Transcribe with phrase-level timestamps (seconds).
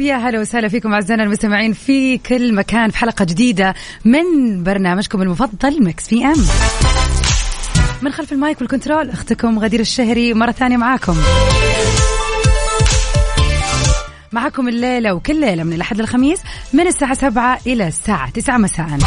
[0.00, 4.24] يا هلا وسهلا فيكم أعزائنا المستمعين في كل مكان في حلقة جديدة من
[4.62, 6.34] برنامجكم المفضل Mix PM.
[8.02, 11.16] من خلف ال mic وال control أختكم غدير الشهري مرة ثانية معاكم.
[14.32, 16.40] معكم الليلة وكل ليلة من الأحد للخميس
[16.72, 18.98] من الساعة 7 إلى الساعة 9 مساء.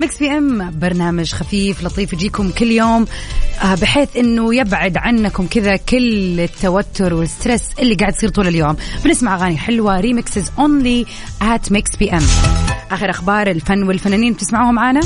[0.00, 3.06] Mix PM برنامج خفيف لطيف يجيكم كل يوم
[3.62, 8.76] آه، بحيث إنه يبعد عنكم كذا كل التوتر وال stress اللي قاعد يصير طول اليوم.
[9.04, 11.06] بنسمع أغاني حلوة remixes only
[11.42, 12.22] at Mix PM
[12.90, 15.00] آخر أخبار الفن والفنانين بتسمعوها معانا؟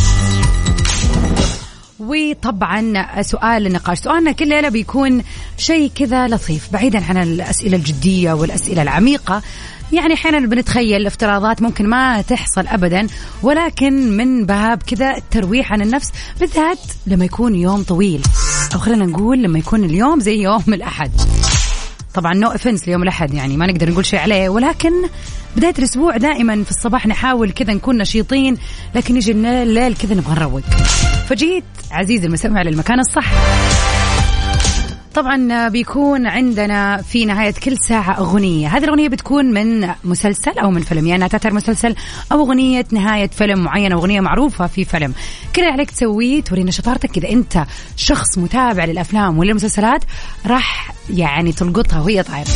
[1.99, 3.99] وطبعا سؤال النقاش.
[3.99, 5.23] سؤالنا كل ليلة بيكون
[5.59, 9.43] شيء كذا لطيف بعيدا عن الأسئلة الجدية والأسئلة العميقة.
[9.95, 13.07] يعني أحيانا بنتخيل افتراضات ممكن ما تحصل ابدا
[13.43, 18.23] ولكن من باب كذا الترويح عن النفس بالذات لما يكون يوم طويل.
[18.75, 21.11] أو خلينا نقول لما يكون اليوم زي يوم الأحد.
[22.15, 24.93] طبعا نو افنس ليوم الأحد يعني ما نقدر نقول شيء عليه ولكن
[25.57, 28.57] بداية الأسبوع دائما في الصباح نحاول كذا نكون نشيطين
[28.95, 30.63] لكن يجي الليل كذا نبغى نروق.
[31.29, 33.33] فجيت عزيزي المستمع للمكان الصح.
[35.15, 38.69] طبعا بيكون عندنا في نهاية كل ساعة أغنية.
[38.69, 41.07] هذه الأغنية بتكون من مسلسل أو من فيلم.
[41.07, 41.95] يعني تعتبر مسلسل
[42.33, 45.15] أو أغنية نهاية فيلم معين أو أغنية معروفة في فيلم.
[45.57, 47.19] كل عليك تسويه تورينا شطارتك.
[47.19, 47.65] إذا أنت
[47.97, 50.05] شخص متابع للأفلام وللمسلسلات
[50.47, 52.49] راح يعني تلقطها وهي طايرة.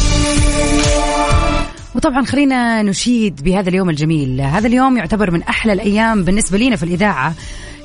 [1.95, 4.41] وطبعا خلينا نشيد بهذا اليوم الجميل.
[4.41, 7.35] هذا اليوم يعتبر من أحلى الأيام بالنسبة لنا في الإذاعة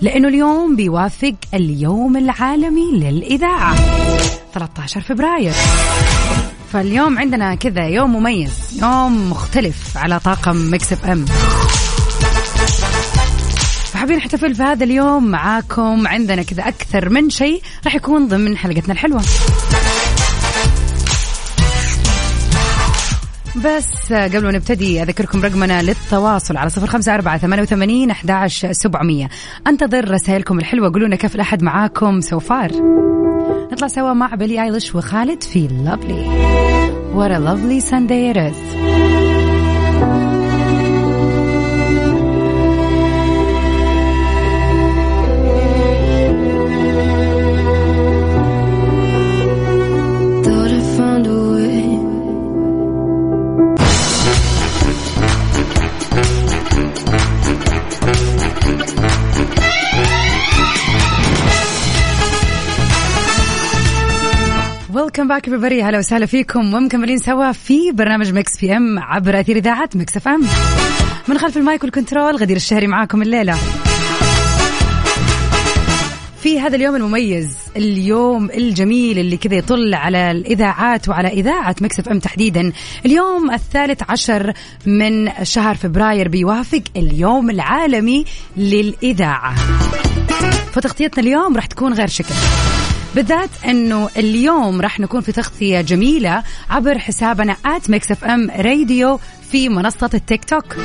[0.02, 3.76] لأنه اليوم بيوافق اليوم العالمي للإذاعة.
[4.54, 5.54] 13 فبراير.
[6.74, 11.26] فاليوم عندنا كذا يوم مميز يوم مختلف على طاقم Mix FM.
[13.94, 16.08] فحابين نحتفل في هذا اليوم معاكم.
[16.08, 19.22] عندنا كذا أكثر من شيء راح يكون ضمن حلقتنا الحلوة.
[23.56, 29.30] بس قبل ما نبتدي أذكركم رقمنا للتواصل على صفر خمسة أربعة ثمانية وثمانين أحداش سبعمية.
[29.68, 32.72] أنتظر رسائلكم الحلوة قولونا كيف الأحد معاكم سوفار
[33.74, 36.54] نطلع سوا مع بيلي ايليش وخالد في لافلي
[37.14, 39.13] What a lovely Sunday it is.
[65.20, 65.84] Welcome back everybody.
[65.84, 70.42] هلا وسهلا فيكم ومكملين سوا في برنامج Mix PM عبر أثير إذاعة Mix FM
[71.28, 73.58] من خلف ال mic وال control غدير الشهري معاكم الليلة.
[76.42, 82.20] في هذا اليوم المميز اليوم الجميل اللي كذا يطل على الإذاعات وعلى إذاعة Mix FM
[82.20, 82.72] تحديدا.
[83.06, 84.54] اليوم الثالث عشر
[84.86, 88.26] من شهر فبراير بيوافق اليوم العالمي
[88.58, 89.56] للإذاعة.
[90.72, 92.36] فتغطيتنا اليوم راح تكون غير شكل.
[93.16, 99.20] بالذات إنه اليوم راح نكون في تغطية جميلة عبر حسابنا at Mix FM Radio
[99.52, 100.76] في منصة التيك توك.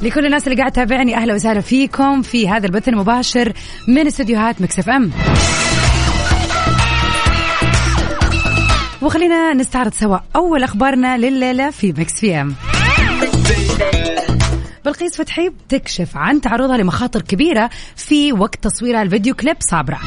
[0.00, 3.52] لكل الناس اللي قاعد تتابعني أهلا وسهلا فيكم في هذا البث المباشر
[3.88, 5.10] من استديوهات Mix FM
[9.02, 12.54] وخلينا نستعرض سوا أول أخبارنا لليلة في Mix PM
[14.84, 20.00] بلقيس فتحي بتكشف عن تعرضها لمخاطر كبيرة في وقت تصويرها الفيديو كليب صابرة.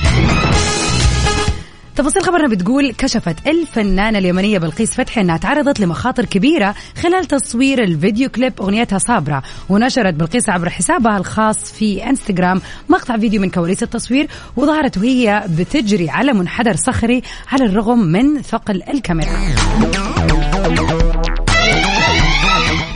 [1.95, 8.29] تفاصيل خبرنا بتقول كشفت الفنانة اليمنية بلقيس فتحي أنها تعرضت لمخاطر كبيرة خلال تصوير الفيديو
[8.29, 14.27] كليب أغنيتها صابرة ونشرت بلقيس عبر حسابها الخاص في إنستغرام مقطع فيديو من كواليس التصوير
[14.55, 19.29] وظهرت وهي بتجري على منحدر صخري على الرغم من ثقل الكاميرا.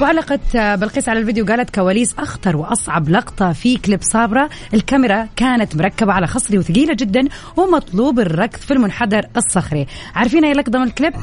[0.01, 4.49] وعلقت بلقيس على الفيديو قالت كواليس أخطر وأصعب لقطة في كليب صابرة.
[4.73, 7.27] الكاميرا كانت مركبة على خصري وثقيلة جدا
[7.57, 9.87] ومطلوب الركض في المنحدر الصخري.
[10.15, 11.13] عارفين أي لقطة من الكليب؟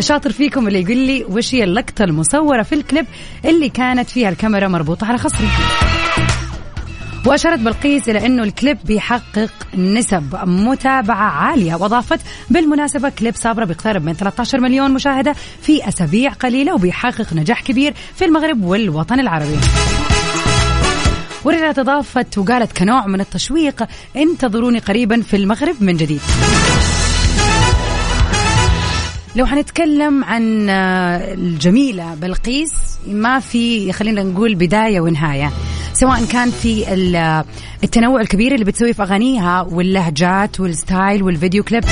[0.00, 3.06] شاطر فيكم اللي يقول لي وش هي اللقطة المصورة في الكليب
[3.44, 5.48] اللي كانت فيها الكاميرا مربوطة على خصري
[7.26, 12.20] وأشارت بلقيس إلى أنه الكليب بيحقق نسب متابعة عالية وأضافت
[12.50, 18.24] بالمناسبة كليب صابرة بيقترب من 13 مليون مشاهدة في أسابيع قليلة وبيحقق نجاح كبير في
[18.24, 19.58] المغرب والوطن العربي.
[21.44, 23.86] ورجعت أضافت وقالت كنوع من التشويق
[24.16, 26.20] انتظروني قريبا في المغرب من جديد.
[29.36, 32.72] لو حنتكلم عن آه، الجميلة بلقيس
[33.06, 35.52] ما في خلينا نقول بداية ونهاية
[35.92, 37.44] سواء كان في ال-
[37.84, 41.84] التنوع الكبير اللي بتسويه في أغانيها واللهجات والستايل والفيديو كليب.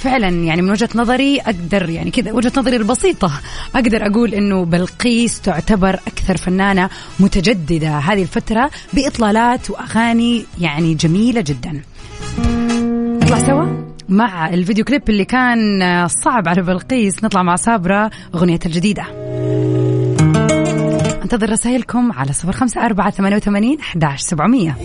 [0.00, 3.32] فعلا يعني من وجهة نظري أقدر يعني كذا وجهة نظري البسيطة
[3.74, 6.88] أقدر أقول إنه بلقيس تعتبر أكثر فنانة
[7.20, 11.82] متجددة هذه الفترة بإطلالات وأغاني يعني جميلة جدا.
[13.22, 17.24] نطلع سوا؟ مع الفيديو كليب اللي كان صعب على بلقيس.
[17.24, 19.04] نطلع مع صابرة أغنية الجديدة.
[21.22, 24.76] انتظر رسائلكم على صفر خمسة أربعة ثمانية وثمانين أحداش سبعمية.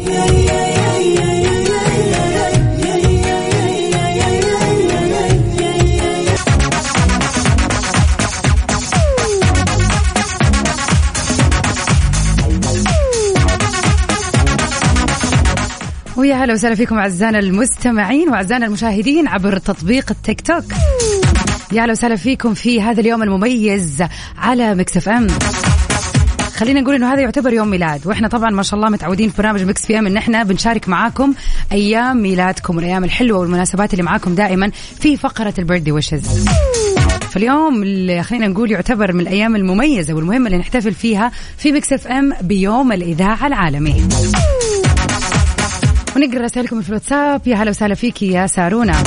[16.26, 20.64] ويا هلا وسهلا فيكم أعزائنا المستمعين وأعزائنا المشاهدين عبر تطبيق التيك توك.
[21.72, 24.04] يا هلا وسهلا فيكم في هذا اليوم المميز
[24.38, 25.28] على Mix FM.
[26.56, 29.64] خلينا نقول إنه هذا يعتبر يوم ميلاد وإحنا طبعا ما شاء الله متعودين في برنامج
[29.64, 31.34] Mix PM إن إحنا بنشارك معاكم
[31.72, 36.46] أيام ميلادكم والأيام الحلوة والمناسبات اللي معاكم دائما في فقرة ال birthday wishes
[37.30, 42.34] فاليوم اللي خلينا نقول يعتبر من الأيام المميزة والمهمة اللي نحتفل فيها في Mix FM
[42.42, 44.08] بيوم الإذاعة العالمي.
[46.16, 47.42] ونقرا رسائلكم في الواتساب.
[47.48, 49.04] يا هلا وسهلا فيكي يا سارونا.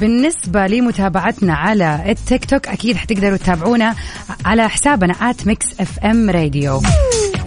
[0.00, 3.94] بالنسبة لمتابعتنا على التيك توك أكيد حتقدروا تتابعونا
[4.44, 6.82] على حسابنا at Mix FM Radio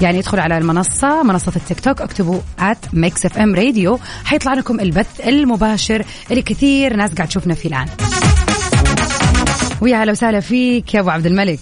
[0.02, 5.28] يعني ادخلوا على المنصة منصة التيك توك اكتبوا at Mix FM Radio حيطلع لكم البث
[5.28, 7.88] المباشر اللي كثير ناس قاعد تشوفنا فيه الآن.
[9.82, 11.60] ويا هلا وسهلا فيك يا أبو عبد الملك.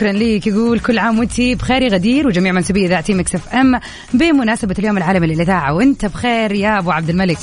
[0.00, 0.46] شكرا ليك.
[0.46, 3.80] يقول كل عام وانت بخير يا غدير وجميع منسوبي اذاعتي Mix FM
[4.14, 5.74] بمناسبة اليوم العالمي للإذاعة.
[5.74, 7.38] وانت بخير يا أبو عبد الملك.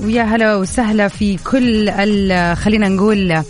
[0.00, 1.90] ويا هلا وسهلا في كل
[2.56, 3.42] خلينا نقول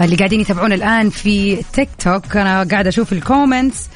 [0.00, 3.88] اللي قاعدين يتابعونا الآن في تيك توك أنا قاعدة أشوف ال comments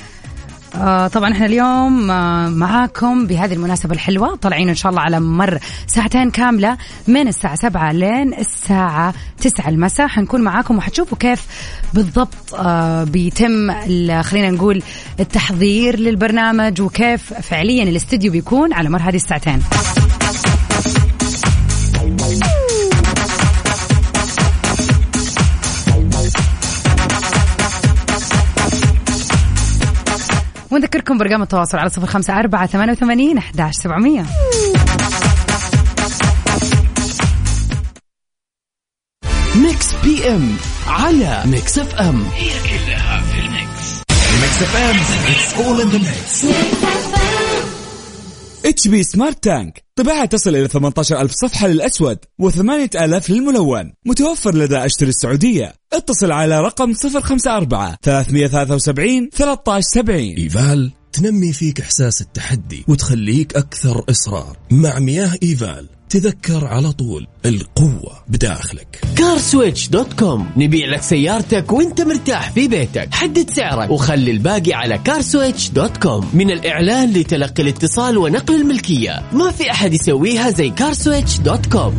[0.81, 4.37] آه طبعا إحنا اليوم آه معاكم بهذه المناسبة الحلوة.
[4.37, 6.77] طالعين إن شاء الله على مر ساعتين كاملة
[7.09, 10.07] من الساعة سبعة لين الساعة تسعة المساء.
[10.07, 11.47] حنكون معاكم وحتشوفوا كيف
[11.95, 13.73] بالضبط آه بيتم
[14.23, 14.83] خلينا نقول
[15.21, 19.63] التحضير للبرنامج وكيف فعليا الاستديو بيكون على مر هذه الساعتين.
[30.77, 34.27] ونذكركم برقم التواصل على صفر خمسة أربعة ثمانية وثمانين أحداش سبعمية.
[39.57, 40.57] Mix PM
[40.87, 42.19] على Mix FM
[44.43, 44.97] Mix FM
[45.31, 46.45] it's all in the mix
[48.67, 49.85] HP Smart Tank.
[49.97, 53.93] طباعة تصل إلى 18000 صفحة للأسود و8000 للملون.
[54.07, 55.75] متوفر لدى أشتري السعودية.
[55.93, 64.57] اتصل على رقم 054 373 1370 إيفال تنمي فيك إحساس التحدي وتخليك أكثر إصرار.
[64.71, 69.01] مع مياه إيفال تذكر على طول القوة بداخلك.
[69.17, 70.51] CarSwitch.com.
[70.57, 73.09] نبيع لك سيارتك وانت مرتاح في بيتك.
[73.15, 76.31] حدد سعرك وخلي الباقي على CarSwitch.com.
[76.35, 79.23] من الإعلان لتلقي الاتصال ونقل الملكية.
[79.33, 81.95] ما في أحد يسويها زي CarSwitch.com.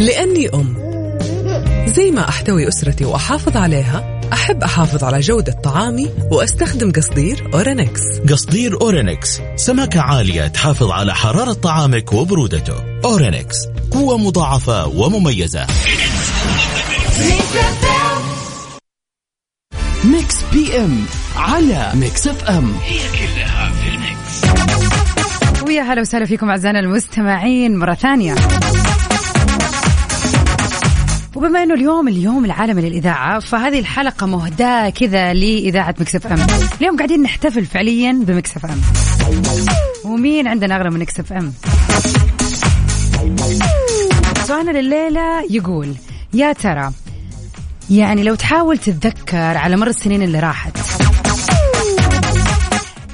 [0.00, 0.76] لأني أم.
[1.86, 8.00] زي ما أحتوي أسرتي وأحافظ عليها أحب أحافظ على جودة طعامي وأستخدم قصدير أورينكس.
[8.30, 9.40] قصدير أورينكس.
[9.56, 13.00] سماكة عالية تحافظ على حرارة طعامك وبرودته.
[13.04, 13.56] أورينكس.
[13.90, 15.66] قوة مضاعفة ومميزة.
[20.04, 21.04] Mix PM
[21.36, 22.74] على Mix FM.
[25.66, 28.34] ويا هلا وسهلا فيكم أعزائنا المستمعين مرة ثانية.
[31.36, 36.46] وبما إنه اليوم اليوم العالمي للإذاعة فهذه الحلقة مهداة كذا لإذاعة Mix FM.
[36.80, 38.80] اليوم قاعدين نحتفل فعليا ب Mix FM.
[40.04, 41.52] ومين عندنا اغلى من Mix FM؟
[44.46, 45.94] سؤالنا لليلة يقول
[46.34, 46.90] يا ترى
[47.90, 50.78] يعني لو تحاول تتذكر على مر السنين اللي راحت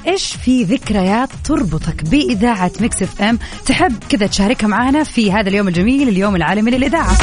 [0.07, 6.09] إيش في ذكريات تربطك بإذاعة Mix FM؟ تحب كذا تشاركها معنا في هذا اليوم الجميل
[6.09, 7.17] اليوم العالمي للإذاعة.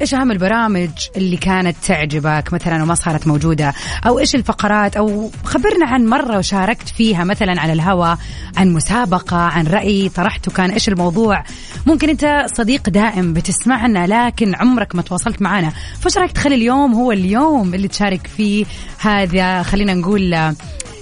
[0.00, 3.74] إيش أهم البرامج اللي كانت تعجبك مثلا وما صارت موجودة؟
[4.06, 8.18] أو إيش الفقرات؟ أو خبرنا عن مرة وشاركت فيها مثلا على الهواء
[8.56, 11.44] عن مسابقة عن رأي طرحته كان إيش الموضوع؟
[11.86, 15.72] ممكن أنت صديق دائم بتسمعنا لكن عمرك ما تواصلت معنا.
[16.00, 18.66] فايش رأيك تخلي اليوم هو اليوم اللي تشارك فيه
[18.98, 20.52] هذا خلينا نقول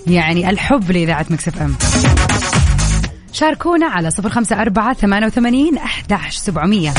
[0.07, 1.75] يعني الحب لإذاعة مكسف إم.
[3.33, 6.95] شاركونا على صفر خمسة أربعة ثمانية وثمانين أحداش سبعمية.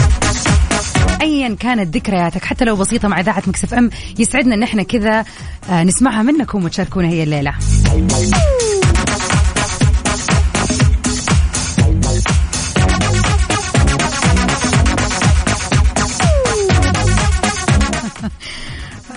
[1.21, 3.89] ايا كانت ذكرياتك حتى لو بسيطة مع إذاعة Mix FM
[4.19, 5.25] يسعدنا إن إحنا كذا
[5.69, 7.53] آه، نسمعها منكم وتشاركونا هي الليلة.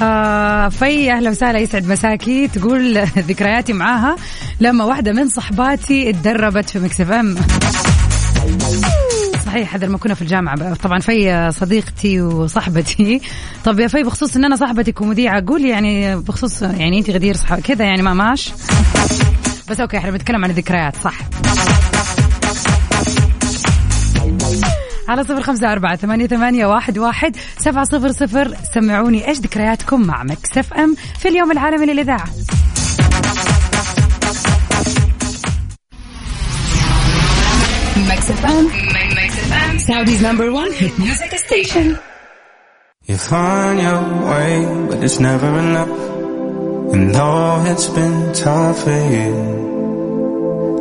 [0.03, 2.49] آه في أهلا وسهلا يسعد مساكي.
[2.49, 4.17] تقول ذكرياتي معاها
[4.61, 7.37] لما واحدة من صحباتي اتدربت في Mix FM.
[9.57, 13.21] صحيح هذا لما كنا في الجامعة طبعا في صديقتي وصاحبتي.
[13.65, 17.59] طب يا في بخصوص إن أنا صاحبتك ومذيعة قول يعني بخصوص يعني انت غدير صح
[17.59, 18.53] كذا يعني ما ماش؟
[19.71, 21.15] بس okay إحنا بنتكلم عن الذكريات صح.
[25.09, 28.55] على صفر خمسة أربعة ثمانية, ثمانية واحد, واحد سبعة صفر صفر.
[28.75, 32.27] سمعوني إيش ذكرياتكم مع Mix FM في اليوم العالمي للإذاعة؟
[38.09, 39.06] Mix FM.
[39.57, 39.79] FM.
[39.89, 41.99] Saudi's number one hit music station.
[43.09, 44.55] You find your way,
[44.89, 45.95] but it's never enough.
[46.95, 49.31] And though it's been tough for you,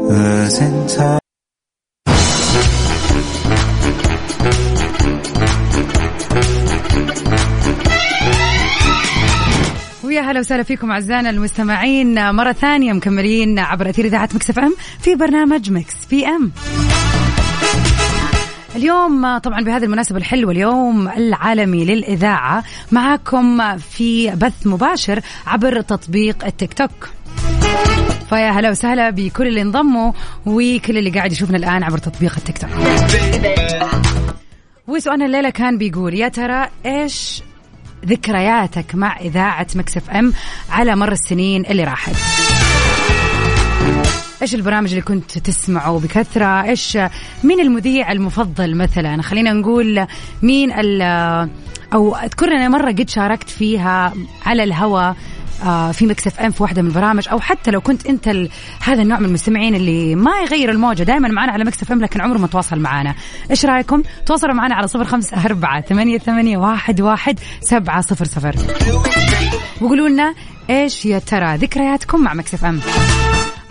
[0.09, 1.21] losing touch.
[10.03, 15.15] ويا هلا وسهلا فيكم اعزائنا المستمعين مره ثانية مكملين عبر اثير اذاعه Mix FM في
[15.15, 16.51] برنامج Mix PM
[18.75, 26.73] اليوم طبعا بهذه المناسبة الحلوة اليوم العالمي للإذاعة معاكم في بث مباشر عبر تطبيق التيك
[26.73, 27.09] توك.
[28.29, 30.11] فيا هلا وسهلا بكل اللي انضموا
[30.45, 32.69] وكل اللي قاعد يشوفنا الآن عبر تطبيق التيك توك.
[34.87, 37.41] وسؤالنا الليلة كان بيقول يا ترى إيش
[38.05, 40.33] ذكرياتك مع إذاعة مكسف أم
[40.69, 42.15] على مر السنين اللي راحت؟
[44.45, 46.97] إيش البرامج اللي كنت تسمعه بكثرة؟ إيش
[47.43, 50.07] مين المذيع المفضل مثلا؟ خلينا نقول
[50.41, 50.71] مين
[51.93, 54.13] أو أذكر أنا مرة قد شاركت فيها
[54.45, 55.15] على الهواء
[55.63, 58.49] آه في Mix FM في واحدة من البرامج أو حتى لو كنت أنت ال...
[58.81, 62.37] هذا النوع من المستمعين اللي ما يغير الموجة دائما معنا على Mix FM لكن عمره
[62.37, 63.15] ما تواصل معنا.
[63.51, 68.55] إيش رأيكم؟ تواصلوا معنا على صفر خمسة أربعة ثمانية ثمانية واحد واحد سبعة صفر صفر.
[69.81, 70.33] وقولوا لنا
[70.69, 72.79] إيش يا ترى ذكرياتكم مع Mix FM؟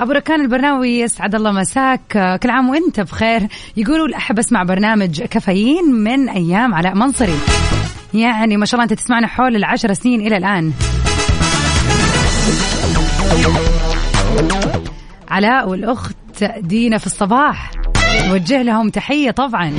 [0.01, 2.39] أبو ركان البرناوي يسعد الله مساك.
[2.43, 3.49] كل عام وإنت بخير.
[3.77, 7.39] يقولوا احب أسمع برنامج كافيين من أيام علاء منصري.
[8.15, 10.73] يعني ما شاء الله أنت تسمعنا حول العشر سنين إلى الآن.
[15.29, 17.71] علاء والأخت دينا في الصباح.
[18.29, 19.73] نوجه لهم تحية طبعا.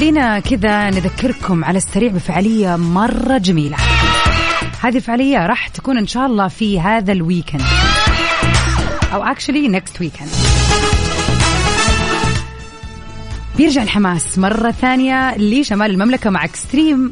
[0.00, 3.76] خلينا كذا نذكركم على السريع بفعالية مرة جميلة.
[4.80, 7.62] هذه الفعالية راح تكون إن شاء الله في هذا ال weekend.
[9.12, 10.34] أو actually next weekend.
[13.56, 17.10] بيرجع الحماس مرة ثانية لشمال المملكة مع Extreme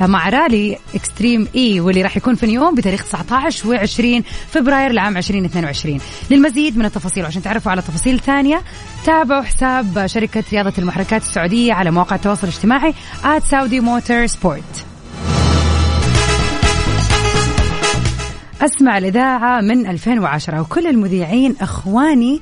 [0.00, 6.00] مع رالي Extreme E واللي راح يكون في نيوم بتاريخ 19 و20 فبراير لعام 2022
[6.30, 8.62] للمزيد من التفاصيل وعشان تعرفوا على تفاصيل ثانية
[9.04, 14.86] تابعوا حساب شركة رياضة المحركات السعودية على مواقع التواصل الاجتماعي @saudi motor sport.
[18.62, 22.40] أسمع الإذاعة من 2010 وكل المذيعين إخواني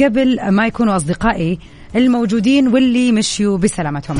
[0.00, 1.58] قبل ما يكونوا أصدقائي
[1.96, 4.16] الموجودين واللي مشيوا بسلامتهم.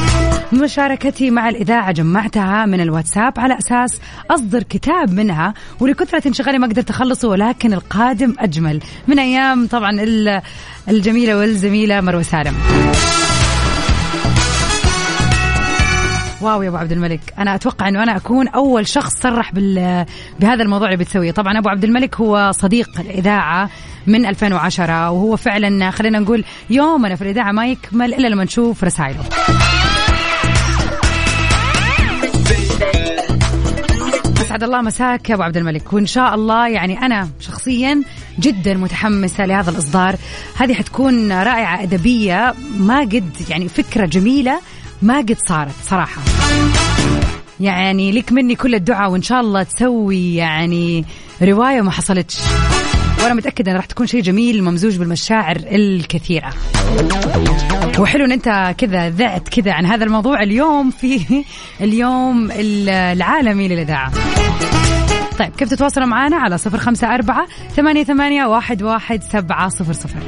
[0.52, 6.90] مشاركتي مع الإذاعة جمعتها من الواتساب على أساس أصدر كتاب منها ولكثرة انشغالي ما قدرت
[6.90, 8.80] أخلصه ولكن القادم أجمل.
[9.08, 9.90] من أيام طبعا
[10.88, 12.54] الجميلة والزميلة مروة سالم.
[16.40, 17.20] واو يا أبو عبد الملك.
[17.38, 20.06] أنا أتوقع إنه أنا أكون أول شخص صرح بال
[20.40, 21.30] بهذا الموضوع اللي بتسويه.
[21.30, 23.70] طبعا أبو عبد الملك هو صديق الإذاعة
[24.06, 29.20] من 2010 وهو فعلا خلينا نقول يومنا في الإذاعة ما يكمل إلا لما نشوف رسائله.
[34.40, 35.92] اسعد الله مساك يا أبو عبد الملك.
[35.92, 38.02] وإن شاء الله يعني أنا شخصيا
[38.38, 40.16] جدا متحمسة لهذا الإصدار.
[40.56, 44.60] هذه حتكون رائعة أدبية ما قد يعني فكرة جميلة
[45.02, 46.22] ما قد صارت صراحة.
[47.60, 51.04] يعني لك مني كل الدعاء وإن شاء الله تسوي يعني
[51.42, 52.38] رواية ما حصلتش.
[53.22, 56.50] وأنا متأكدة انها راح تكون شيء جميل ممزوج بالمشاعر الكثيرة.
[57.98, 61.20] وحلو إن أنت كذا ذعت كذا عن هذا الموضوع اليوم في
[61.80, 64.12] اليوم العالمي للإذاعة.
[65.38, 70.18] طيب كيف تتواصلوا معنا على صفر خمسة أربعة ثمانية, ثمانية واحد, واحد سبعة صفر صفر؟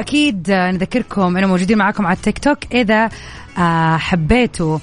[0.00, 3.08] وأكيد نذكركم أنه موجودين معكم على التيك توك إذا
[3.58, 4.78] آه، حبيتوا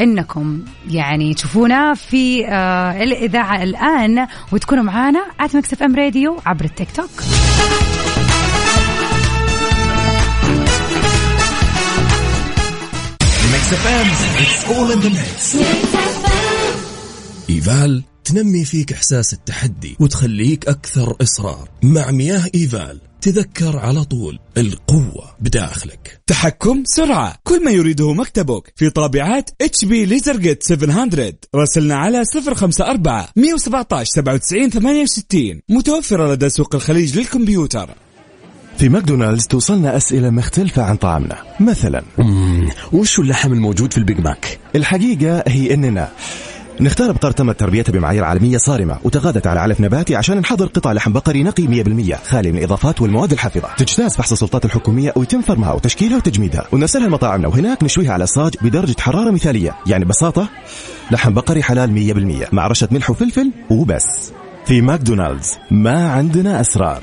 [0.00, 0.60] إنكم
[0.90, 7.10] يعني تشوفونا في آه الإذاعة الآن وتكونوا معنا at Mix FM Radio عبر التيك توك
[13.52, 14.06] Mix FM
[14.42, 15.56] it's all in the mix
[17.50, 21.68] إيفال تنمي فيك إحساس التحدي وتخليك أكثر إصرار.
[21.82, 26.20] مع مياه إيفال تذكر على طول القوة بداخلك.
[26.26, 27.36] تحكم سرعة.
[27.44, 28.72] كل ما يريده مكتبك.
[28.76, 37.18] في طابعات HP LaserJet 700 راسلنا على 054 117 97 68 متوفرة لدى سوق الخليج
[37.18, 37.90] للكمبيوتر.
[38.78, 41.42] في ماكدونالدز توصلنا أسئلة مختلفة عن طعامنا.
[41.60, 42.02] مثلا
[42.92, 46.08] وش اللحم الموجود في ال Big Mac؟ الحقيقة هي إننا
[46.80, 51.12] نختار بقر تمت تربيتها بمعايير عالمية صارمة وتغذت على علف نباتي عشان نحضر قطع لحم
[51.12, 53.68] بقري نقي 100% خالي من الإضافات والمواد الحافظة.
[53.76, 56.66] تجتاز فحص السلطات الحكومية ويتم فرمها وتشكيلها وتجميدها.
[56.72, 59.76] ونرسلها لمطاعمنا وهناك نشويها على الصاج بدرجة حرارة مثالية.
[59.86, 60.48] يعني ببساطة
[61.10, 64.32] لحم بقري حلال 100% مع رشة ملح وفلفل وبس.
[64.64, 67.02] في ماكدونالدز ما عندنا أسرار.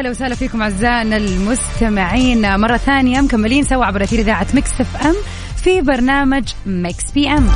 [0.00, 2.60] هلا وسهلا فيكم أعزائنا المستمعين.
[2.60, 5.14] مرة ثانية مكملين سوا عبر أثير إذاعة Mix FM
[5.64, 7.48] في برنامج Mix PM.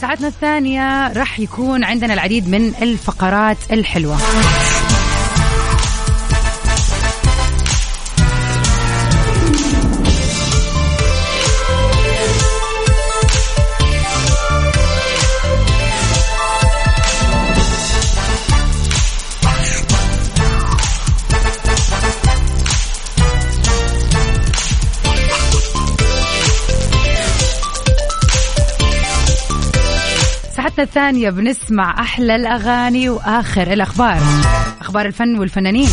[0.00, 4.18] ساعتنا الثانية راح يكون عندنا العديد من الفقرات الحلوة.
[30.92, 34.18] الثانية بنسمع أحلى الأغاني وآخر الأخبار.
[34.80, 35.88] أخبار الفن والفنانين.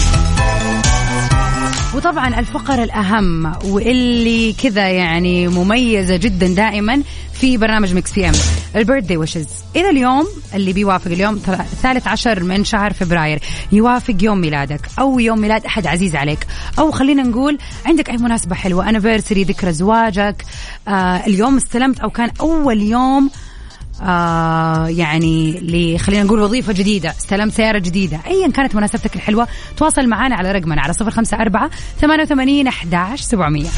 [1.95, 8.33] وطبعا الفقرة الأهم واللي كذا يعني مميزة جدا دائما في برنامج Mix PM ال
[8.75, 9.47] birthday wishes.
[9.75, 13.39] إذا اليوم اللي بيوافق اليوم الثالث عشر من شهر فبراير.
[13.71, 16.47] يوافق يوم ميلادك أو يوم ميلاد أحد عزيز عليك.
[16.79, 18.89] أو خلينا نقول عندك أي مناسبة حلوة.
[18.89, 20.45] anniversary ذكرى زواجك.
[20.87, 20.91] آه
[21.27, 23.29] اليوم استلمت أو كان أول يوم
[24.01, 28.19] آه يعني خلينا نقول وظيفة جديدة استلمت سيارة جديدة.
[28.27, 31.69] أيا كانت مناسبتك الحلوة تواصل معنا على رقمنا على صفر خمسة أربعة
[32.01, 33.69] ثمانية وثمانين أحداش سبعمية.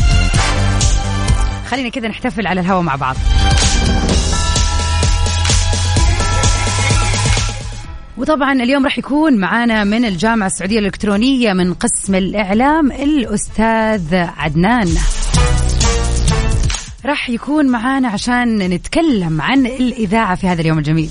[1.70, 3.16] خلينا كذا نحتفل على الهواء مع بعض.
[8.18, 14.88] وطبعا اليوم راح يكون معانا من الجامعة السعودية الإلكترونية من قسم الإعلام الأستاذ عدنان.
[17.06, 21.10] راح يكون معانا عشان نتكلم عن الإذاعة في هذا اليوم الجميل.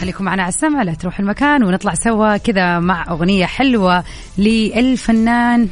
[0.00, 4.04] خليكم معنا على السمع لا تروح المكان ونطلع سوا كذا مع أغنية حلوة
[4.38, 5.68] للفنان.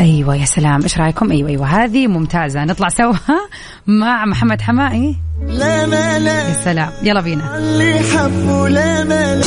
[0.00, 0.82] أيوة يا سلام.
[0.82, 1.66] إيش رأيكم؟ أيوة أيوة.
[1.66, 2.64] هذه ممتازة.
[2.64, 3.14] نطلع سوا
[3.86, 6.90] مع محمد حمائي لا ما لا يا سلام.
[7.02, 7.58] يلا بينا.
[7.58, 9.42] اللي حبوا لا لا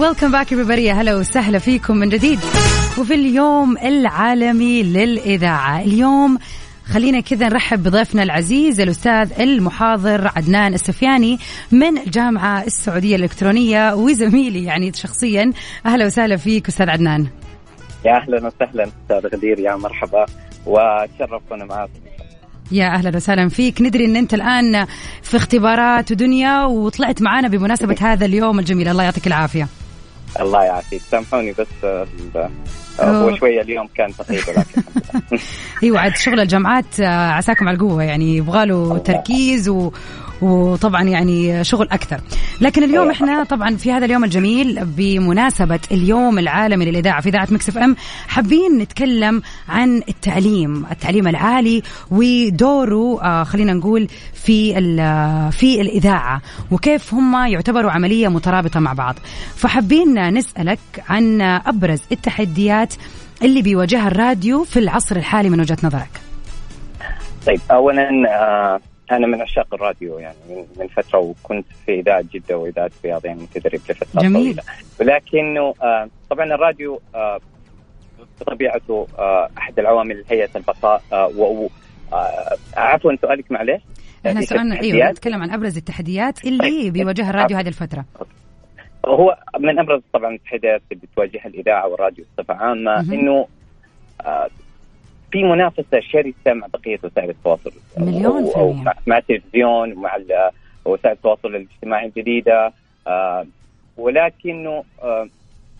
[0.00, 0.88] ويلكم باك everybody.
[0.88, 2.38] هلا وسهلا فيكم من جديد.
[2.98, 5.80] وفي اليوم العالمي للإذاعة.
[5.82, 6.38] اليوم
[6.84, 11.38] خلينا كذا نرحب بضيفنا العزيز الأستاذ المحاضر عدنان السفياني
[11.72, 15.52] من الجامعة السعودية الإلكترونية وزميلي يعني شخصيا.
[15.86, 17.26] أهلا وسهلا فيك أستاذ عدنان.
[18.04, 20.26] يا أهلا وسهلا أستاذ غدير يا مرحبا
[20.66, 21.92] وتشرف وأنا معكم
[22.72, 23.82] يا أهلا وسهلا فيك.
[23.82, 24.86] ندري إن أنت الآن
[25.22, 28.88] في اختبارات ودنيا وطلعت معنا بمناسبة هذا اليوم الجميل.
[28.88, 29.68] الله يعطيك العافية.
[30.40, 31.02] الله يعافيك.
[31.10, 32.06] سامحوني بس آه،
[33.00, 34.82] آه، هو شوية اليوم كان ثقيل ولكن
[35.82, 39.92] أيوه عاد شغل الجامعات آه، عساكم على القوة يعني يبغى له تركيز و
[40.42, 42.20] وطبعا يعني شغل أكثر.
[42.60, 47.78] لكن اليوم إحنا طبعا في هذا اليوم الجميل بمناسبة اليوم العالمي للإذاعة في إذاعة مكسف
[47.78, 47.96] أم
[48.28, 57.14] حابين نتكلم عن التعليم التعليم العالي ودوره آه خلينا نقول في ال- في الإذاعة وكيف
[57.14, 59.14] هم يعتبروا عملية مترابطة مع بعض.
[59.56, 62.94] فحابين نسألك عن أبرز التحديات
[63.42, 66.20] اللي بيواجهها الراديو في العصر الحالي من وجهة نظرك.
[67.46, 68.80] طيب اولا آه،
[69.12, 73.42] أنا من عشاق الراديو يعني من- من فترة وكنت في إذاعة جدة وإذاعة الرياض يعني
[73.42, 74.34] متدرب لفترة جميل.
[74.42, 74.62] طويله
[75.00, 77.40] ولكنه آه، طبعا الراديو آه،
[78.40, 81.02] بطبيعته آه، أحد العوامل هيئة البقاء
[81.36, 81.68] و
[82.76, 83.82] عفوا سؤالك معلش
[84.26, 88.04] إحنا سؤالنا أيوه؟ نتكلم عن أبرز التحديات اللي بيواجهها الراديو هذه الفترة
[89.06, 93.00] هو من أبرز طبعا التحديات اللي بتواجهها الإذاعة والراديو بصفة عامة.
[93.00, 93.46] إنه
[95.32, 98.92] في منافسة شرسه مع بقية وسائل التواصل مليون في المية.
[99.06, 100.18] مع, التلفزيون ومع
[100.84, 102.72] وسائل التواصل الاجتماعي الجديدة
[103.06, 103.46] آه،
[103.96, 105.28] ولكنه آه،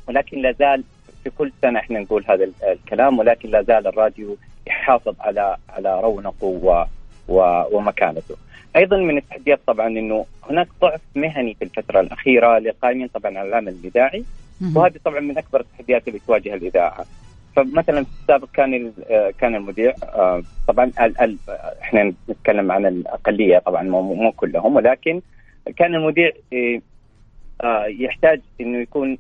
[0.09, 0.85] ولكن لا زال
[1.25, 4.37] في كل سنة إحنا نقول هذا ال- الكلام ولكن لا زال الراديو
[4.67, 6.85] يحافظ على على رونقه
[7.29, 8.37] و ومكانته.
[8.77, 13.69] أيضا من التحديات طبعا إنه هناك ضعف مهني في الفترة الأخيرة للقائمين طبعا على العمل
[13.69, 14.25] الإذاعي
[14.77, 17.05] وهذه طبعا من أكبر التحديات اللي تواجه الإذاعة.
[17.57, 20.93] فمثلا في السابق كان آه، كان المذيع آه، طبعا
[21.83, 25.21] إحنا نتكلم عن الأقلية طبعا مو كلهم ولكن
[25.77, 26.31] كان المذيع
[27.63, 29.19] آه، يحتاج إنه يكون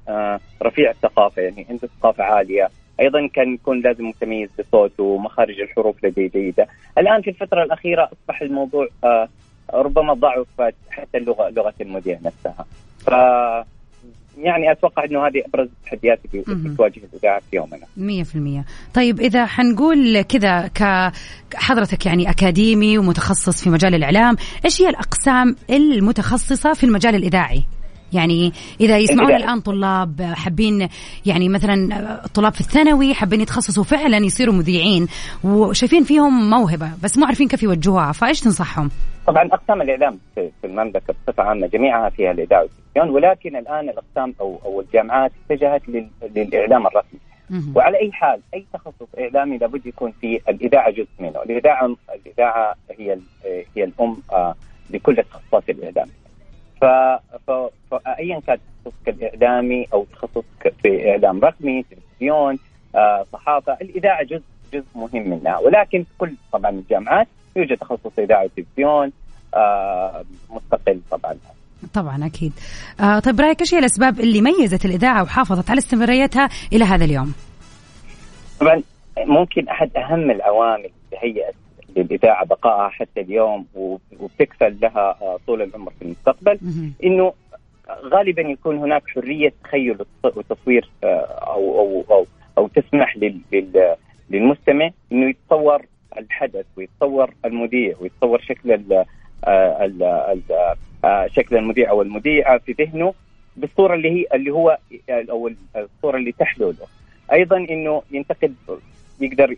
[0.63, 2.69] رفيع الثقافة يعني عنده ثقافة عالية.
[3.01, 6.69] أيضا كان يكون لازم متميز بصوته مخارج الحروف لديه جيدة.
[6.99, 8.89] الآن في الفترة الأخيرة أصبح الموضوع
[9.75, 12.67] ربما ضعفت حتى اللغة لغة المذيع نفسها.
[12.99, 13.11] ف
[14.43, 16.57] يعني أتوقع إنه هذه أبرز التحديات اللي مهم.
[16.57, 17.87] اللي تواجه الاذاعه في يومنا.
[17.97, 18.65] مية في المية.
[18.95, 20.71] طيب إذا حنقول كذا
[21.51, 27.65] كحضرتك يعني أكاديمي ومتخصص في مجال الإعلام إيش هي الأقسام المتخصصة في المجال الإذاعي؟
[28.13, 29.35] يعني إذا يسمعون.
[29.35, 30.89] الآن طلاب حابين
[31.27, 35.07] يعني مثلا طلاب في الثانوي حابين يتخصصوا فعلا يصيروا مذيعين
[35.45, 38.91] وشايفين فيهم موهبة بس مو عارفين كيف يوجهوها فإيش تنصحهم؟
[39.27, 44.59] طبعا أقسام الإعلام في المملكة بصفة عامة جميعها فيها الإذاعة والتلفزيون ولكن الآن الأقسام أو
[44.65, 47.21] أو الجامعات اتجهت لل- للإعلام الرسمي
[47.75, 53.19] وعلى أي حال أي تخصص إعلامي لابد يكون في الإذاعة جزء منه، الإذاعة الاذاعه هي
[53.77, 54.55] هي الأم آه،
[54.91, 56.20] لكل التخصصات الإعلامية.
[56.81, 56.85] ف
[57.47, 62.59] ف- فايا كان تخصصك الإعلامي أو تخصصك في إعلام رقمي، تلفزيون،
[62.95, 65.59] آه، صحافة، الإذاعة جزء جزء مهم منها.
[65.59, 69.13] ولكن في كل طبعا الجامعات يوجد تخصص اذاعه وتلفزيون
[69.55, 71.35] آه، مستقل طبعا.
[71.95, 72.53] طبعا أكيد.
[73.01, 77.35] آه طيب برأيك إيش هي الأسباب اللي ميزت الإذاعة وحافظت على استمراريتها إلى هذا اليوم؟
[78.61, 78.83] طبعا
[79.19, 81.55] ممكن أحد أهم العوامل اللي هيئت
[81.97, 86.59] للاذاعه بقائها حتى اليوم وبتكفل لها آه، طول العمر في المستقبل.
[87.05, 87.33] إنه
[88.03, 92.27] غالبا يكون هناك حرية تخيل وتص- وتصوير آه، أو أو أو
[92.59, 93.97] أو تسمح لل- لل-
[94.31, 95.83] للمستمع إنه يتصور
[96.19, 99.05] الحدث ويتصور المذيع ويتصور شكل ال
[99.49, 100.75] ال- ال-
[101.05, 103.15] آه، شكل المذيع أو المذيعة في ذهنه
[103.57, 104.79] بالصورة اللي هي اللي هو
[105.11, 106.87] أو الصورة اللي تحلو له
[107.33, 108.55] أيضا إنه ينتقد
[109.21, 109.57] يقدر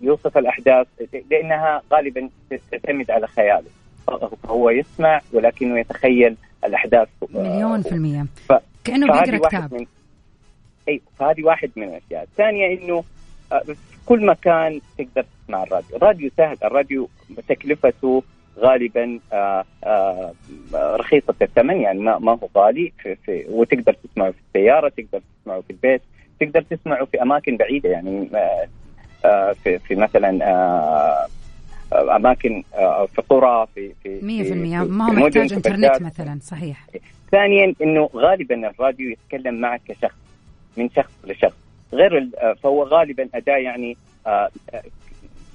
[0.00, 0.86] يوصف الأحداث
[1.30, 2.28] لأنها غالبا
[2.70, 3.70] تعتمد على خياله.
[4.46, 7.08] هو يسمع ولكنه يتخيل الأحداث.
[7.34, 8.26] مليون في المية.
[8.48, 8.52] ف...
[8.86, 9.74] بيقرأ واحد كتاب.
[9.74, 9.86] من
[10.88, 13.04] أي فهذه واحد من الأشياء، الثانية إنه
[13.52, 13.74] آه، في
[14.06, 17.08] كل مكان تقدر تسمع الراديو، الراديو سهل، الراديو
[17.48, 18.22] تكلفته
[18.58, 20.32] غالبا آه، آه،
[20.74, 25.60] رخيصة الثمن يعني ما ما هو غالي في في وتقدر تسمعه في السيارة، تقدر تسمعه
[25.60, 26.02] في البيت،
[26.40, 28.68] تقدر تسمعه في أماكن بعيدة يعني آه، آه،
[29.64, 31.26] في في مثلا آه،
[31.92, 34.82] آه، أماكن آه، في قرى في في مية في المية.
[34.82, 36.02] في- ما في هو محتاج إنترنت.
[36.02, 36.86] مثلا صحيح.
[37.30, 40.16] ثانيا إنه غالبا الراديو يتكلم معك كشخص
[40.76, 41.56] من شخص لشخص.
[41.92, 44.82] غير آه، فهو غالبا أداة يعني آه، آه،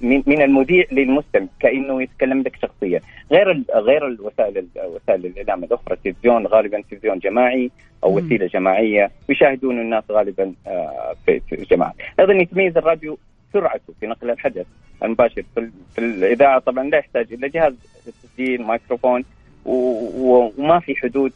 [0.00, 3.00] من من المذيع للمستمع كإنه يتكلم لك شخصيا.
[3.32, 7.70] غير غير الوسائل ال- وسائل الإعلام الأخرى التلفزيون غالبا تلفزيون جماعي
[8.04, 8.16] أو.
[8.16, 13.18] وسيلة جماعية يشاهدون الناس غالبا آه، في في جماعة أيضا يتميز الراديو
[13.52, 14.66] سرعته في نقل الحدث
[15.02, 17.74] المباشر في, ال- في الاذاعه طبعا لا يحتاج الا جهاز
[18.22, 19.24] تسجيل مايكروفون
[19.64, 21.32] وما في حدود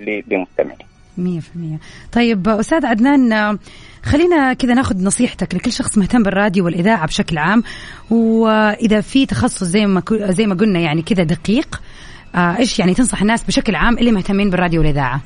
[0.00, 0.78] لمستمعين.
[1.18, 1.78] مية في المية.
[2.12, 3.58] طيب أستاذ عدنان
[4.02, 7.62] خلينا كذا ناخذ نصيحتك لكل شخص مهتم بالراديو والإذاعة بشكل عام
[8.10, 11.82] وإذا في تخصص زي ما زي ما قلنا يعني كذا دقيق
[12.34, 15.20] آه، إيش يعني تنصح الناس بشكل عام اللي مهتمين بالراديو والإذاعة؟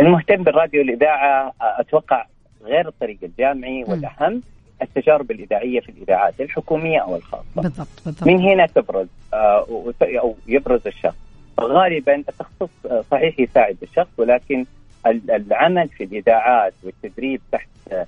[0.00, 2.26] المهتم بالراديو والإذاعة أتوقع
[2.64, 4.42] غير الطريق الجامعي والأهم
[4.82, 7.44] التجارب الإذاعية في الإذاعات الحكومية أو الخاصة.
[7.56, 8.26] بالضبط بالضبط.
[8.28, 9.66] من هنا تبرز آه،
[10.02, 11.16] أو يبرز الشخص.
[11.60, 14.64] غالبا التخصص آه، صحيح يساعد الشخص ولكن
[15.06, 18.06] ال- العمل في الإذاعات والتدريب تحت آه،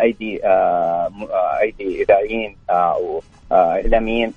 [0.00, 0.40] أيدي
[1.62, 4.32] أيدي إذاعيين أو إعلاميين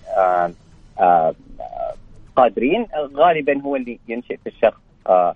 [2.35, 5.33] قادرين غالبا هو اللي ينشئ في الشخص أو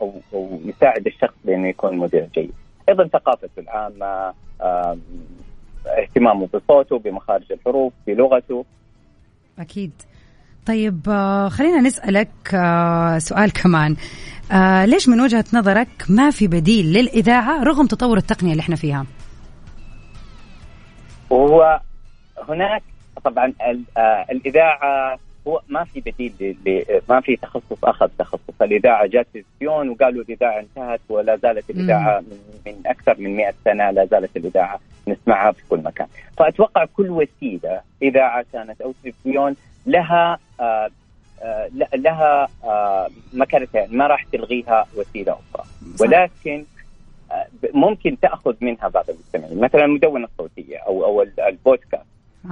[0.00, 2.52] أو أو يساعد الشخص بأنه يكون مذيع جيد.
[2.88, 4.34] أيضا ثقافته العامة
[6.02, 8.64] اهتمامه بصوته بمخارج الحروف بلغته.
[9.58, 9.92] أكيد.
[10.66, 13.96] طيب آه، خلينا نسألك آه، سؤال كمان.
[14.52, 19.06] آه، ليش من وجهة نظرك ما في بديل للإذاعة رغم تطور التقنية اللي إحنا فيها؟
[21.30, 21.80] وهو
[22.48, 22.82] هناك
[23.24, 23.84] طبعا ال-
[24.30, 29.88] الإذاعة هو ما في بديل ل- ل- ما في تخصص أخذ تخصص الإذاعة جات تلفزيون
[29.88, 34.80] وقالوا الإذاعة انتهت ولا زالت الإذاعة من, من أكثر من 100 سنة لا زالت الإذاعة
[35.08, 36.06] نسمعها في كل مكان.
[36.38, 39.56] فأتوقع كل وسيلة إذاعة كانت أو تلفزيون
[39.86, 40.88] لها آه
[41.42, 45.66] آه لها آه مكانتها ما راح تلغيها وسيلة أخرى.
[46.00, 46.64] ولكن
[47.32, 49.60] آه، ممكن تأخذ منها بعض المستمعين.
[49.60, 52.04] مثلا المدونة الصوتية أو أو ال- البودكاست.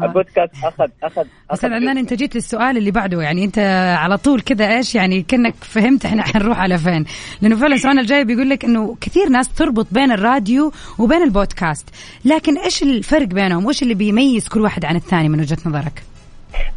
[0.03, 3.59] البودكاست اخذ اخذ أستاذ عدنان أنت جيت للسؤال اللي بعده يعني أنت
[3.99, 7.05] على طول كذا إيش يعني كأنك فهمت إحنا حنروح على فين.
[7.43, 11.91] لأنه فعلا سؤالنا الجاي بيقول لك إنه كثير ناس تربط بين الراديو وبين البودكاست.
[12.25, 16.03] لكن إيش الفرق بينهم؟ وإيش اللي بيميز كل واحد عن الثاني من وجهة نظرك؟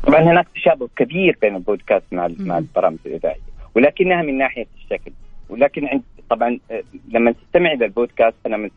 [0.08, 3.42] طبعا هناك تشابه كبير بين البودكاست مع مع البرامج الإذاعية
[3.76, 5.12] ولكنها من ناحية الشكل
[5.50, 8.70] ولكن عند طبعا آه، لما تستمع إلى البودكاست أنا من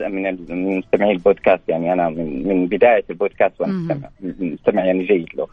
[0.48, 3.72] من مستمعي البودكاست يعني أنا من من بداية البودكاست وأنا.
[3.72, 4.08] مستمع
[4.40, 5.46] مستمع يعني جيد له.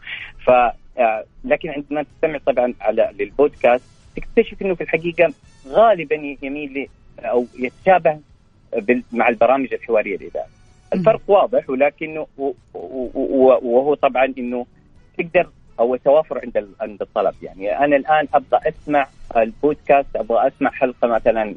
[0.46, 0.50] ف
[0.98, 3.84] آه، لكن عندما تستمع طبعا على للبودكاست
[4.16, 5.32] تكتشف إنه في الحقيقة
[5.68, 8.20] غالبا يميل أو يتشابه
[9.12, 10.48] مع البرامج الحوارية الاذاعيه
[10.94, 12.26] الفرق واضح ولكنه
[12.74, 14.66] وهو طبعا إنه
[15.18, 15.48] تقدر
[15.80, 17.34] أو توافر عند عند الطلب.
[17.42, 19.06] يعني أنا الآن أبغى أسمع
[19.36, 21.54] البودكاست أبغى أسمع حلقة مثلا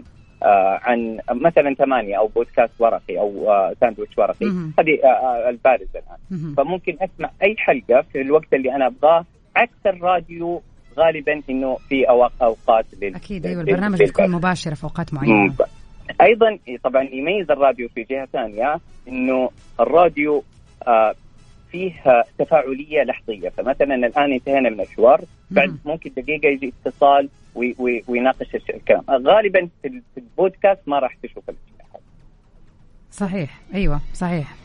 [0.83, 4.45] عن مثلا ثمانية أو بودكاست ورقي أو آه ساندويتش ورقي.
[4.79, 6.53] هذه آه آه البارزة الآن.
[6.57, 9.25] فممكن أسمع أي حلقة في الوقت اللي أنا أبغاه
[9.55, 10.61] عكس الراديو
[10.97, 12.09] غالبا إنه في
[12.41, 13.15] أوقات لل...
[13.15, 15.53] أكيد أيوه البرنامج بتكون مباشره في أوقات معينة مم.
[16.21, 19.49] أيضا طبعا يميز الراديو في جهة ثانية إنه
[19.79, 20.43] الراديو
[20.87, 21.15] آه
[21.71, 21.93] فيه
[22.39, 23.49] تفاعلية لحظية.
[23.49, 29.03] فمثلا الآن انتهينا من الحوار بعد ممكن دقيقة يجي اتصال وي وي ويناقش الكلام.
[29.09, 32.01] غالبا في ال- في البودكاست ما راح تشوف الاشياء
[33.11, 33.59] صحيح.
[33.73, 34.55] أيوه صحيح.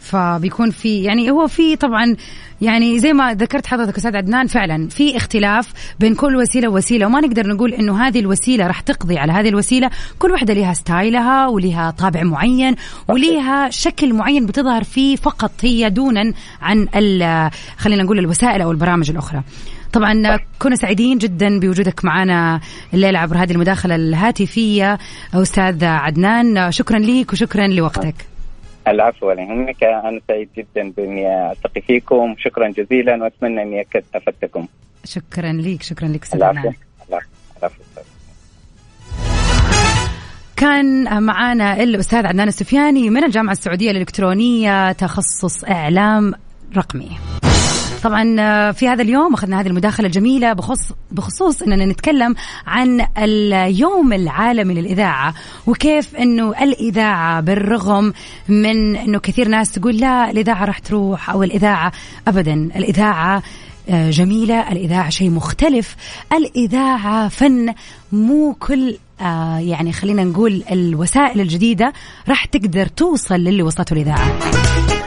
[0.00, 2.16] فبيكون في يعني هو في طبعا
[2.60, 7.20] يعني زي ما ذكرت حضرتك أستاذ عدنان فعلا في اختلاف بين كل وسيلة ووسيلة وما
[7.20, 9.90] نقدر نقول إنه هذه الوسيلة راح تقضي على هذه الوسيلة.
[10.18, 12.74] كل واحدة لها ستايلها ولها طابع معين
[13.08, 16.32] ولها شكل معين بتظهر فيه فقط هي دونا
[16.62, 16.86] عن
[17.76, 19.42] خلينا نقول الوسائل أو البرامج الأخرى.
[19.92, 22.60] طبعا كنا سعيدين جدا بوجودك معنا
[22.94, 24.98] الليلة عبر هذه المداخلة الهاتفية
[25.34, 26.72] أستاذ عدنان.
[26.72, 28.14] شكرا ليك وشكرا لوقتك.
[28.90, 32.34] العفو ولا يهمك أنا سعيد جدا بأني ألتقي فيكم.
[32.38, 34.66] شكرا جزيلا وأتمنى أني أفدتكم.
[35.04, 36.58] شكرا ليك شكرا لك أستاذ العفو.
[37.08, 37.26] العفو.
[37.58, 37.82] العفو.
[40.56, 46.34] كان معانا الأستاذ عدنان السفياني من الجامعة السعودية الإلكترونية تخصص إعلام
[46.76, 47.10] رقمي.
[48.02, 52.34] طبعا في هذا اليوم أخذنا هذه المداخلة الجميلة بخصوص بخصوص إننا نتكلم
[52.66, 55.34] عن اليوم العالمي للإذاعة
[55.66, 58.12] وكيف إنه الإذاعة بالرغم
[58.48, 61.92] من إنه كثير ناس تقول لا الإذاعة راح تروح أو الإذاعة
[62.28, 63.42] ابدا الإذاعة
[63.90, 65.96] آه، جميلة الإذاعة شيء مختلف
[66.32, 67.74] الإذاعة فن
[68.12, 71.92] مو كل آه يعني خلينا نقول الوسائل الجديدة
[72.28, 74.38] راح تقدر توصل للي وصلته الاذاعه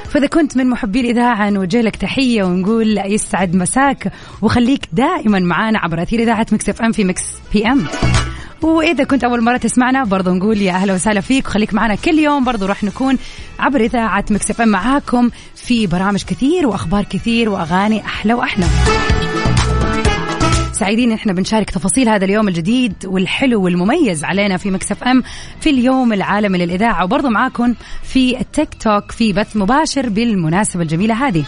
[0.10, 6.02] فإذا كنت من محبي الإذاعة نوجه لك تحية ونقول يسعد مساك وخليك دائما معانا عبر
[6.02, 7.24] أثير إذاعة Mix FM في Mix
[7.54, 7.88] PM.
[8.62, 12.44] وإذا كنت أول مرة تسمعنا برضو نقول يا أهلا وسهلا فيك وخليك معنا كل يوم
[12.44, 13.18] برضو راح نكون
[13.60, 18.66] عبر إذاعة Mix FM معاكم في برامج كثير وأخبار كثير وأغاني أحلى وأحلى.
[20.82, 25.24] سعيدين إحنا بنشارك تفاصيل هذا اليوم الجديد والحلو والمميز علينا في Mix FM
[25.60, 27.04] في اليوم العالمي للإذاعة.
[27.04, 31.44] وبرضه معاكم في التيك توك في بث مباشر بالمناسبة الجميلة هذه.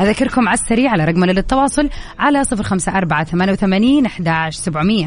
[0.00, 5.06] أذكركم على السريع على رقمنا للتواصل على صفر خمسة أربعة ثمانية وثمانين أحداش سبعمية.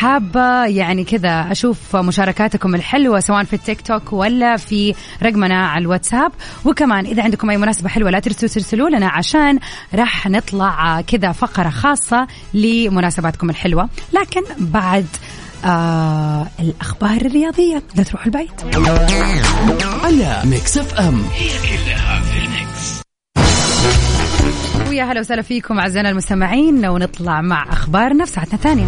[0.00, 6.32] حابة يعني كذا أشوف مشاركاتكم الحلوة سواء في التيك توك ولا في رقمنا على الواتساب.
[6.64, 9.58] وكمان إذا عندكم أي مناسبة حلوة لا تنسوا ترسلوا لنا عشان
[9.94, 13.88] راح نطلع كذا فقرة خاصة لمناسباتكم الحلوة.
[14.12, 15.06] لكن بعد
[15.64, 18.76] آه الأخبار الرياضية لا تروحوا بعيد.
[20.04, 21.22] على ميكس FM.
[21.34, 23.00] هي كلها في ال mix
[24.88, 28.86] ويا هلا وسهلا فيكم أعزائنا المستمعين ونطلع مع أخبارنا في ساعتنا الثانية.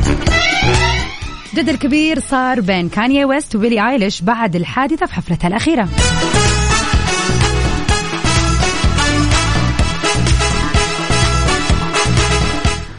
[1.55, 5.89] جدل كبير صار بين كانيا ويست وبيلي آيليش بعد الحادثة في حفلتها الأخيرة.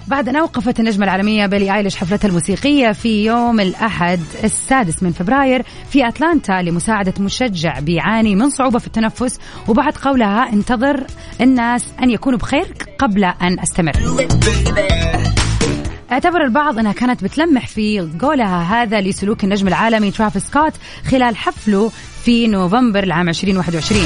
[0.07, 5.65] بعد أن أوقفت النجمة العالمية بيلي آيليش حفلتها الموسيقية في يوم الأحد السادس من فبراير
[5.89, 11.07] في أتلانتا لمساعدة مشجع بيعاني من صعوبة في التنفس وبعد قولها انتظر
[11.41, 12.67] الناس أن يكونوا بخير
[12.99, 13.93] قبل أن أستمر.
[16.13, 20.73] أعتبر البعض أنها كانت بتلمح في قولها هذا لسلوك النجم العالمي ترافيس سكوت
[21.11, 21.91] خلال حفله
[22.23, 24.01] في نوفمبر العام 2021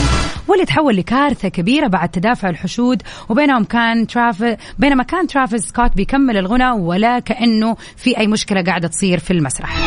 [0.47, 6.37] واللي تحول لكارثة كبيرة بعد تدافع الحشود وبينهم كان ترافيس بينما كان ترافيس سكوت بيكمل
[6.37, 9.77] الغنى ولا كأنه في أي مشكلة قاعدة تصير في المسرح.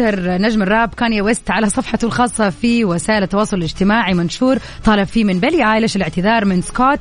[0.00, 5.24] ونشر نجم الراب كانيه ويست على صفحته الخاصة في وسائل التواصل الاجتماعي منشور طالب فيه
[5.24, 6.98] من بيلي آيليش الاعتذار من سكوت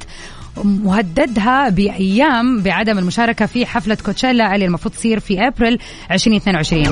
[0.63, 5.79] مهددها بأيام بعدم المشاركة في حفلة كوتشيلا اللي المفروض تصير في أبريل
[6.11, 6.83] 2022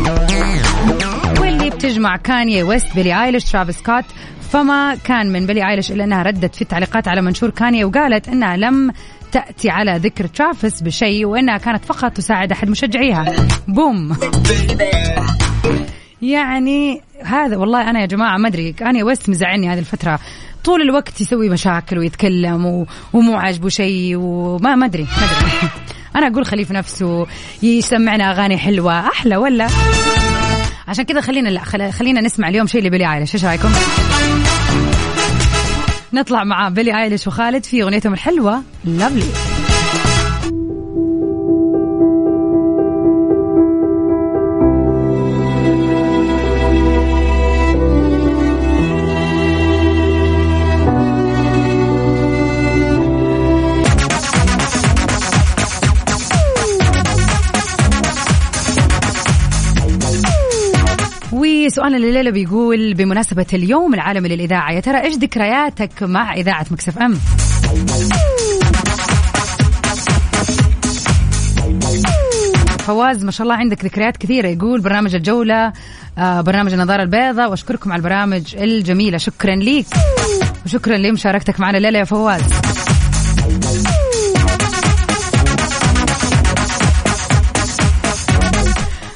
[1.39, 4.05] واللي بتجمع كانيه ويست بيلي آيليش ترافيس سكوت
[4.51, 8.57] فما كان من بيلي آيليش إلا إنها ردت في التعليقات على منشور كانيه وقالت إنها
[8.57, 8.91] لم
[9.32, 13.36] تأتي على ذكر ترافيس بشيء وإنها كانت فقط تساعد أحد مشجعيها.
[13.68, 14.18] بوم.
[16.22, 20.20] يعني هذا والله أنا يا جماعة ما أدري كاني ويست مزعلني هذه الفترة.
[20.63, 22.86] طول الوقت يسوي مشاكل ويتكلم و...
[23.13, 25.70] ومو عاجبه شيء وما ما أدري ما أدري.
[26.15, 27.28] أنا أقول خليه في نفسه
[27.63, 29.68] يسمعنا أغاني حلوة أحلى ولا؟
[30.88, 31.92] عشان كذا خلينا لا خل...
[31.92, 33.36] خلينا نسمع اليوم شيء لبيلي آيليش.
[33.36, 33.70] إيش رأيكم؟
[36.13, 38.62] نطلع مع بيلي ايليش وخالد في أغنيتهم الحلوة.
[38.86, 39.48] لافلي
[61.89, 67.13] وسؤالنا الليلة بيقول بمناسبة اليوم العالمي للإذاعة يا ترى إيش ذكرياتك مع إذاعة Mix FM؟
[72.80, 74.47] فواز ما شاء الله عندك ذكريات كثيرة.
[74.47, 75.73] يقول برنامج الجولة
[76.17, 79.17] آه برنامج النظارة البيضاء وأشكركم على البرامج الجميلة.
[79.17, 79.88] شكرا ليك.
[80.65, 82.41] وشكرا لمشاركتك معنا الليلة يا فواز.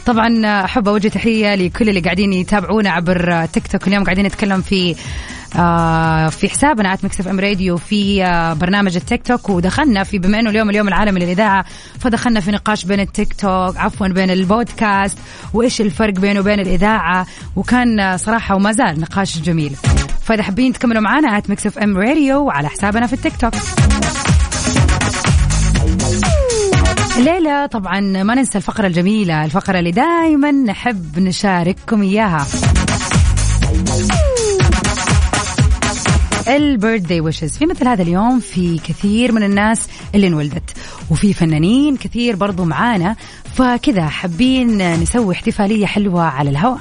[0.05, 3.87] طبعا أحب أوجه تحية لكل اللي قاعدين يتابعونا عبر تيك توك.
[3.87, 4.95] اليوم قاعدين نتكلم في
[5.55, 10.39] آه في حسابنا at Mix FM Radio في آه برنامج التيك توك ودخلنا في بما
[10.39, 11.65] إنه اليوم اليوم العالمي للإذاعة
[11.99, 15.17] فدخلنا في نقاش بين التيك توك عفوا بين البودكاست
[15.53, 19.75] وإيش الفرق بينه وبين الإذاعة وكان آه صراحة وما زال نقاش جميل.
[20.23, 23.53] فإذا حابين تكملوا معنا at Mix FM Radio على حسابنا في التيك توك.
[27.17, 32.47] الليلة طبعا ما ننسى الفقرة الجميلة الفقرة اللي دائما نحب نشارككم إياها.
[36.47, 40.77] البيرثدي ويشز في مثل هذا اليوم في كثير من الناس اللي انولدت
[41.11, 43.15] وفي فنانين كثير برضو معانا
[43.55, 46.79] فكذا حابين نسوي احتفالية حلوة على الهواء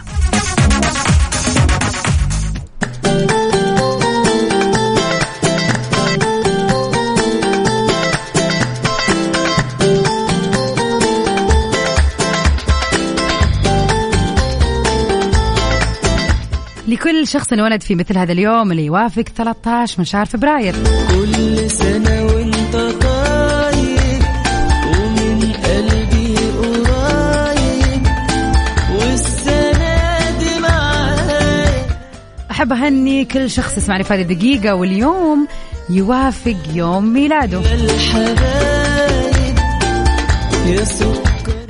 [17.23, 20.75] لكل شخص انولد في مثل هذا اليوم اللي يوافق 13 من شهر فبراير.
[21.11, 24.23] كل سنة وانت طايب
[24.87, 28.07] ومن قلبي قريب
[28.95, 30.67] والسنة دي
[32.51, 35.49] أحب أهني كل شخص يسمعني في هذه الدقيقة واليوم
[35.91, 37.59] يوافق يوم ميلاده.
[37.75, 39.59] الحبايب
[40.67, 40.85] يا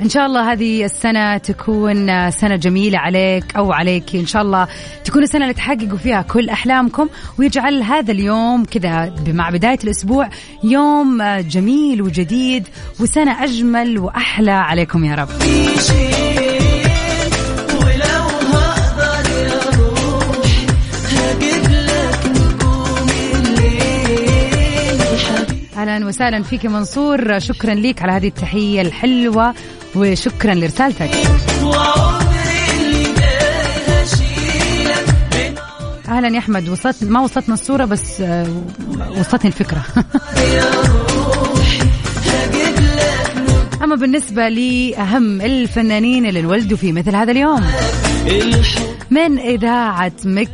[0.03, 4.15] إن شاء الله هذه السنة تكون سنة جميلة عليك أو عليك.
[4.15, 4.67] إن شاء الله
[5.05, 7.09] تكون السنة اللي تحققوا فيها كل أحلامكم.
[7.39, 10.29] ويجعل هذا اليوم كذا مع بداية الأسبوع
[10.63, 12.67] يوم جميل وجديد
[12.99, 15.29] وسنة أجمل وأحلى عليكم يا رب.
[25.77, 27.39] أهلا وسهلا فيك منصور.
[27.39, 29.53] شكرا لك على هذه التحية الحلوة.
[29.95, 31.09] وشكرا لرسالتك.
[36.09, 36.69] أهلا يا أحمد.
[36.69, 38.47] وصلت ما وصلتنا الصورة بس آه،
[39.19, 39.83] وصلتني الفكرة.
[43.83, 47.61] أما بالنسبة لأهم الفنانين اللي انولدوا في مثل هذا اليوم
[49.11, 50.51] من إذاعة Mix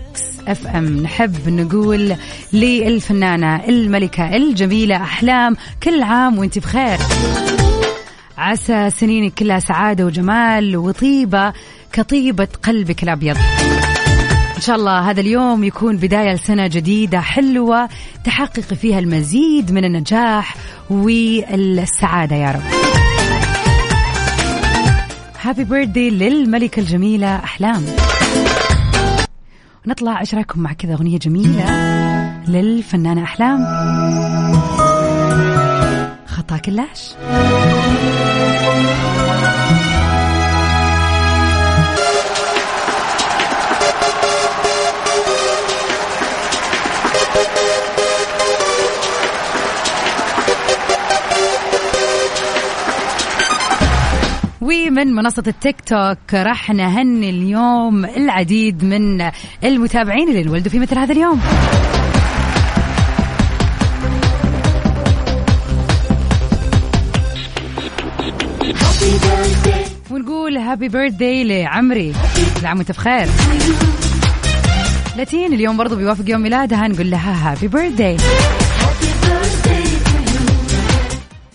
[0.48, 2.16] FM؟ نحب نقول
[2.54, 6.98] للفنانة الملكة الجميلة أحلام كل عام وأنت بخير.
[8.40, 11.54] عسى سنينك كلها سعادة وجمال وطيبة
[11.92, 13.38] كطيبة قلبك الأبيض.
[14.56, 17.90] إن شاء الله هذا اليوم يكون بداية لسنة جديدة حلوة
[18.26, 20.56] تحققي فيها المزيد من النجاح
[20.90, 22.62] والسعادة يا رب.
[25.42, 27.86] هابي بيرثدي للملكة الجميلة أحلام.
[29.88, 31.66] نطلع إيش رايكم مع كذا أغنية جميلة
[32.48, 33.66] للفنانة أحلام.
[36.50, 37.14] خطا كلاش
[54.62, 59.32] ومن منصة التيك توك راح نهني اليوم العديد من
[59.64, 61.42] المتابعين اللي انولدوا في مثل هذا اليوم.
[70.70, 72.14] happy birthday لعمري.
[72.60, 73.28] كل عام وانت بخير.
[75.18, 78.18] لاتين اليوم برضو بيوافق يوم ميلادها نقول لها happy birthday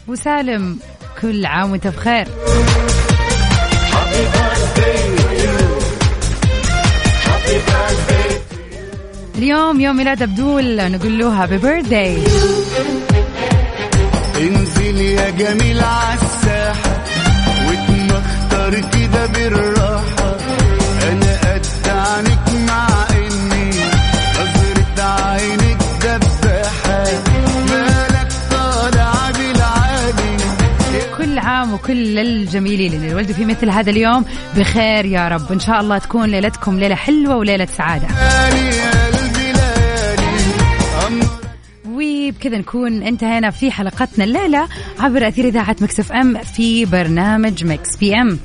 [0.09, 0.79] وسالم
[1.23, 2.27] كل عام وانت بخير.
[9.39, 12.19] اليوم يوم ميلاد عبدول نقول له هابي بيرثداي
[14.41, 17.05] انزل يا جميل عالساحة
[17.69, 18.79] واتمختر
[19.15, 20.37] كده بالراحة.
[21.03, 23.71] أنا قد عنك مع إني
[24.35, 27.05] نظرة عينك دباحة.
[27.69, 30.37] مالك بالعالي.
[31.19, 34.25] كل عام وكل الجميلين اللي ولدوا في مثل هذا اليوم
[34.57, 35.53] بخير يا رب.
[35.53, 38.07] إن شاء الله تكون ليلتكم ليلة حلوة وليلة سعادة.
[38.09, 40.45] ليالي قلبي ليالي.
[41.07, 41.27] أمر
[41.89, 44.69] وبكذا نكون انتهينا في حلقتنا الليلة
[45.01, 48.39] عبر أثير إذاعة مكس إف إم في برنامج مكس بي إم.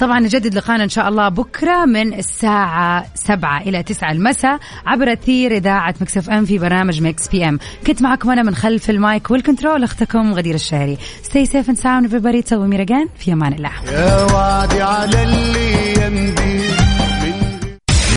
[0.00, 5.56] طبعا نجدد لقانا إن شاء الله بكرة من الساعة 7 إلى 9 المساء عبر أثير
[5.56, 7.58] إذاعة مكس إف إم في برنامج مكس بي إم.
[7.86, 10.98] كنت معكم أنا من خلف المايك والكنترول أختكم غدير الشهري.
[11.22, 12.44] stay safe and sound everybody.
[12.44, 13.70] تسوي ميرجان في أمان الله.
[13.92, 16.89] يا وعدي على اللي يمضي